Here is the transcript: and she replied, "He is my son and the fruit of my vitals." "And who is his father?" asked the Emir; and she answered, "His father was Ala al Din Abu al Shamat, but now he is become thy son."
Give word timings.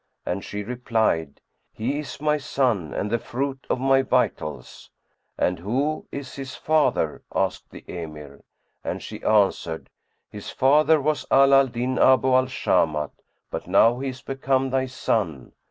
and 0.25 0.43
she 0.43 0.63
replied, 0.63 1.41
"He 1.71 1.99
is 1.99 2.19
my 2.19 2.39
son 2.39 2.91
and 2.91 3.11
the 3.11 3.19
fruit 3.19 3.67
of 3.69 3.79
my 3.79 4.01
vitals." 4.01 4.89
"And 5.37 5.59
who 5.59 6.07
is 6.11 6.33
his 6.33 6.55
father?" 6.55 7.21
asked 7.35 7.69
the 7.69 7.83
Emir; 7.87 8.41
and 8.83 9.03
she 9.03 9.21
answered, 9.21 9.91
"His 10.31 10.49
father 10.49 10.99
was 10.99 11.27
Ala 11.31 11.59
al 11.59 11.67
Din 11.67 11.99
Abu 11.99 12.29
al 12.33 12.47
Shamat, 12.47 13.11
but 13.51 13.67
now 13.67 13.99
he 13.99 14.09
is 14.09 14.23
become 14.23 14.71
thy 14.71 14.87
son." 14.87 15.51